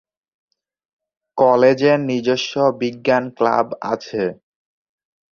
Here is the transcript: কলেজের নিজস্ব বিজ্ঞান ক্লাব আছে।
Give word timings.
কলেজের 1.37 1.97
নিজস্ব 2.09 2.53
বিজ্ঞান 2.81 3.23
ক্লাব 3.37 3.67
আছে। 3.93 4.23